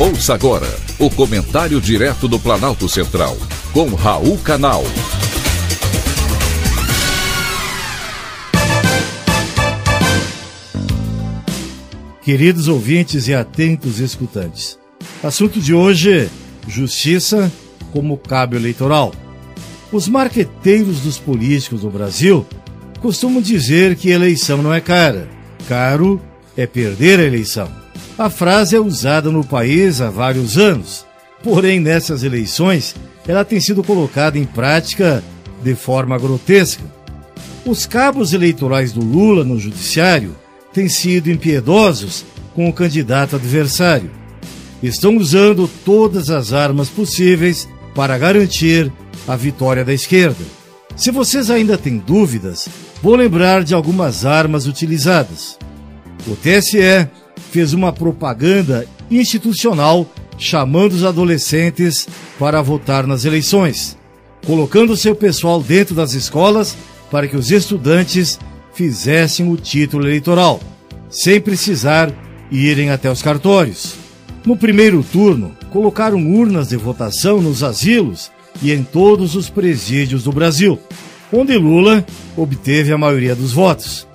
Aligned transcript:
Ouça 0.00 0.32
agora 0.32 0.68
o 0.96 1.10
comentário 1.10 1.80
direto 1.80 2.28
do 2.28 2.38
Planalto 2.38 2.88
Central, 2.88 3.36
com 3.72 3.96
Raul 3.96 4.38
Canal. 4.38 4.84
Queridos 12.22 12.68
ouvintes 12.68 13.26
e 13.26 13.34
atentos 13.34 13.98
escutantes, 13.98 14.78
assunto 15.20 15.58
de 15.58 15.74
hoje: 15.74 16.30
justiça 16.68 17.50
como 17.92 18.16
cabo 18.16 18.54
eleitoral. 18.54 19.12
Os 19.90 20.06
marqueteiros 20.06 21.00
dos 21.00 21.18
políticos 21.18 21.80
do 21.80 21.90
Brasil 21.90 22.46
costumam 23.00 23.42
dizer 23.42 23.96
que 23.96 24.10
eleição 24.10 24.62
não 24.62 24.72
é 24.72 24.80
cara, 24.80 25.28
caro 25.68 26.20
é 26.56 26.68
perder 26.68 27.18
a 27.18 27.24
eleição. 27.24 27.87
A 28.18 28.28
frase 28.28 28.74
é 28.74 28.80
usada 28.80 29.30
no 29.30 29.44
país 29.44 30.00
há 30.00 30.10
vários 30.10 30.58
anos, 30.58 31.06
porém 31.40 31.78
nessas 31.78 32.24
eleições 32.24 32.96
ela 33.28 33.44
tem 33.44 33.60
sido 33.60 33.84
colocada 33.84 34.36
em 34.36 34.44
prática 34.44 35.22
de 35.62 35.76
forma 35.76 36.18
grotesca. 36.18 36.82
Os 37.64 37.86
cabos 37.86 38.32
eleitorais 38.32 38.90
do 38.90 39.00
Lula 39.00 39.44
no 39.44 39.56
judiciário 39.56 40.34
têm 40.72 40.88
sido 40.88 41.30
impiedosos 41.30 42.24
com 42.56 42.68
o 42.68 42.72
candidato 42.72 43.36
adversário. 43.36 44.10
Estão 44.82 45.16
usando 45.16 45.70
todas 45.84 46.28
as 46.28 46.52
armas 46.52 46.88
possíveis 46.88 47.68
para 47.94 48.18
garantir 48.18 48.92
a 49.28 49.36
vitória 49.36 49.84
da 49.84 49.94
esquerda. 49.94 50.44
Se 50.96 51.12
vocês 51.12 51.52
ainda 51.52 51.78
têm 51.78 51.98
dúvidas, 51.98 52.68
vou 53.00 53.14
lembrar 53.14 53.62
de 53.62 53.74
algumas 53.74 54.24
armas 54.26 54.66
utilizadas. 54.66 55.56
O 56.26 56.34
TSE 56.34 57.08
fez 57.50 57.72
uma 57.72 57.92
propaganda 57.92 58.86
institucional 59.10 60.06
chamando 60.38 60.92
os 60.92 61.04
adolescentes 61.04 62.08
para 62.38 62.62
votar 62.62 63.06
nas 63.06 63.24
eleições, 63.24 63.96
colocando 64.46 64.96
seu 64.96 65.14
pessoal 65.14 65.60
dentro 65.60 65.94
das 65.94 66.12
escolas 66.12 66.76
para 67.10 67.26
que 67.26 67.36
os 67.36 67.50
estudantes 67.50 68.38
fizessem 68.72 69.50
o 69.50 69.56
título 69.56 70.04
eleitoral, 70.04 70.60
sem 71.10 71.40
precisar 71.40 72.12
irem 72.50 72.90
até 72.90 73.10
os 73.10 73.20
cartórios. 73.20 73.96
No 74.44 74.56
primeiro 74.56 75.02
turno, 75.02 75.52
colocaram 75.70 76.24
urnas 76.32 76.68
de 76.68 76.76
votação 76.76 77.42
nos 77.42 77.64
asilos 77.64 78.30
e 78.62 78.72
em 78.72 78.82
todos 78.82 79.34
os 79.34 79.50
presídios 79.50 80.22
do 80.22 80.32
Brasil, 80.32 80.78
onde 81.32 81.56
Lula 81.56 82.06
obteve 82.36 82.92
a 82.92 82.98
maioria 82.98 83.34
dos 83.34 83.52
votos. 83.52 84.06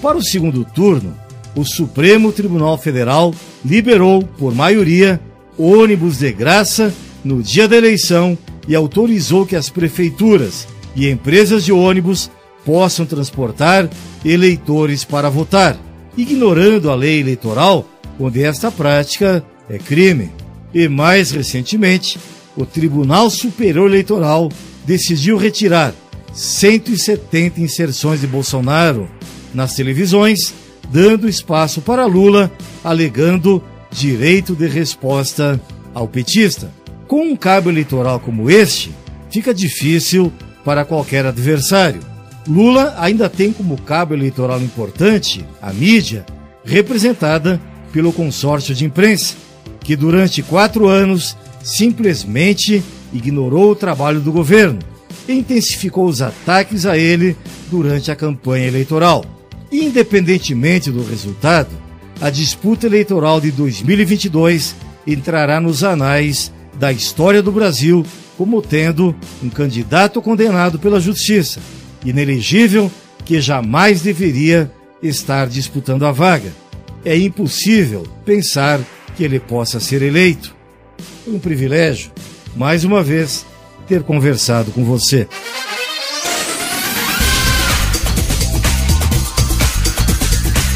Para 0.00 0.16
o 0.16 0.22
segundo 0.22 0.64
turno, 0.64 1.14
o 1.56 1.64
Supremo 1.64 2.32
Tribunal 2.32 2.76
Federal 2.76 3.34
liberou, 3.64 4.22
por 4.22 4.54
maioria, 4.54 5.20
ônibus 5.56 6.18
de 6.18 6.32
graça 6.32 6.92
no 7.24 7.42
dia 7.42 7.68
da 7.68 7.76
eleição 7.76 8.36
e 8.66 8.74
autorizou 8.74 9.46
que 9.46 9.56
as 9.56 9.68
prefeituras 9.68 10.66
e 10.96 11.08
empresas 11.08 11.64
de 11.64 11.72
ônibus 11.72 12.30
possam 12.64 13.06
transportar 13.06 13.88
eleitores 14.24 15.04
para 15.04 15.28
votar, 15.28 15.78
ignorando 16.16 16.90
a 16.90 16.94
lei 16.94 17.20
eleitoral, 17.20 17.86
onde 18.18 18.42
esta 18.42 18.70
prática 18.70 19.44
é 19.68 19.78
crime. 19.78 20.30
E 20.72 20.88
mais 20.88 21.30
recentemente, 21.30 22.18
o 22.56 22.64
Tribunal 22.64 23.30
Superior 23.30 23.88
Eleitoral 23.88 24.50
decidiu 24.84 25.36
retirar 25.36 25.94
170 26.32 27.60
inserções 27.60 28.20
de 28.20 28.26
Bolsonaro 28.26 29.08
nas 29.52 29.74
televisões 29.74 30.52
dando 30.90 31.28
espaço 31.28 31.80
para 31.80 32.06
Lula, 32.06 32.50
alegando 32.82 33.62
direito 33.90 34.54
de 34.54 34.66
resposta 34.66 35.60
ao 35.92 36.08
petista. 36.08 36.70
Com 37.06 37.22
um 37.22 37.36
cabo 37.36 37.70
eleitoral 37.70 38.18
como 38.18 38.50
este, 38.50 38.92
fica 39.30 39.54
difícil 39.54 40.32
para 40.64 40.84
qualquer 40.84 41.26
adversário. 41.26 42.00
Lula 42.46 42.94
ainda 42.98 43.28
tem 43.28 43.52
como 43.52 43.80
cabo 43.80 44.14
eleitoral 44.14 44.60
importante 44.60 45.44
a 45.62 45.72
mídia, 45.72 46.24
representada 46.64 47.60
pelo 47.92 48.12
consórcio 48.12 48.74
de 48.74 48.84
imprensa, 48.84 49.34
que 49.80 49.94
durante 49.94 50.42
quatro 50.42 50.88
anos 50.88 51.36
simplesmente 51.62 52.82
ignorou 53.12 53.70
o 53.70 53.76
trabalho 53.76 54.20
do 54.20 54.32
governo 54.32 54.78
e 55.28 55.32
intensificou 55.32 56.06
os 56.06 56.20
ataques 56.20 56.84
a 56.84 56.98
ele 56.98 57.36
durante 57.70 58.10
a 58.10 58.16
campanha 58.16 58.66
eleitoral. 58.66 59.24
Independentemente 59.74 60.88
do 60.88 61.02
resultado, 61.02 61.70
a 62.20 62.30
disputa 62.30 62.86
eleitoral 62.86 63.40
de 63.40 63.50
2022 63.50 64.76
entrará 65.04 65.60
nos 65.60 65.82
anais 65.82 66.52
da 66.78 66.92
história 66.92 67.42
do 67.42 67.50
Brasil 67.50 68.06
como 68.38 68.62
tendo 68.62 69.16
um 69.42 69.50
candidato 69.50 70.22
condenado 70.22 70.78
pela 70.78 71.00
justiça, 71.00 71.58
inelegível, 72.04 72.88
que 73.24 73.40
jamais 73.40 74.00
deveria 74.00 74.70
estar 75.02 75.48
disputando 75.48 76.06
a 76.06 76.12
vaga. 76.12 76.52
É 77.04 77.18
impossível 77.18 78.06
pensar 78.24 78.80
que 79.16 79.24
ele 79.24 79.40
possa 79.40 79.80
ser 79.80 80.02
eleito. 80.02 80.54
Foi 81.24 81.34
um 81.34 81.40
privilégio, 81.40 82.12
mais 82.54 82.84
uma 82.84 83.02
vez, 83.02 83.44
ter 83.88 84.04
conversado 84.04 84.70
com 84.70 84.84
você. 84.84 85.26